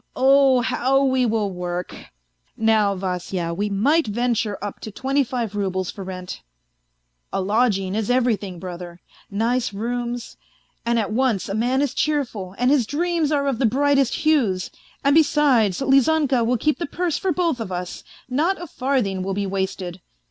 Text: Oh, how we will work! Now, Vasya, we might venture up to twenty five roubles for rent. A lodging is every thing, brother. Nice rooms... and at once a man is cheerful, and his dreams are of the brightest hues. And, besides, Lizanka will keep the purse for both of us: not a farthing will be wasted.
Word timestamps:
Oh, 0.15 0.61
how 0.61 1.03
we 1.03 1.27
will 1.27 1.51
work! 1.51 1.95
Now, 2.57 2.95
Vasya, 2.95 3.53
we 3.53 3.69
might 3.69 4.07
venture 4.07 4.57
up 4.59 4.79
to 4.79 4.89
twenty 4.91 5.23
five 5.23 5.53
roubles 5.55 5.91
for 5.91 6.03
rent. 6.03 6.41
A 7.31 7.39
lodging 7.39 7.93
is 7.93 8.09
every 8.09 8.35
thing, 8.35 8.57
brother. 8.57 8.99
Nice 9.29 9.73
rooms... 9.73 10.37
and 10.87 10.97
at 10.97 11.11
once 11.11 11.47
a 11.47 11.53
man 11.53 11.83
is 11.83 11.93
cheerful, 11.93 12.55
and 12.57 12.71
his 12.71 12.87
dreams 12.87 13.31
are 13.31 13.45
of 13.45 13.59
the 13.59 13.67
brightest 13.67 14.15
hues. 14.15 14.71
And, 15.03 15.13
besides, 15.13 15.79
Lizanka 15.81 16.43
will 16.43 16.57
keep 16.57 16.79
the 16.79 16.87
purse 16.87 17.19
for 17.19 17.31
both 17.31 17.59
of 17.59 17.71
us: 17.71 18.03
not 18.27 18.59
a 18.59 18.65
farthing 18.65 19.21
will 19.21 19.35
be 19.35 19.45
wasted. 19.45 20.01